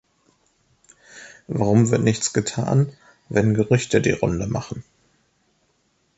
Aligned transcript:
Warum 1.47 1.91
wird 1.91 2.01
nichts 2.01 2.33
getan, 2.33 2.91
wenn 3.29 3.53
Gerüchte 3.53 4.01
die 4.01 4.09
Runde 4.09 4.47
machen? 4.47 4.83